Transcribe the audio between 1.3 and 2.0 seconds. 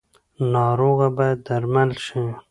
درمل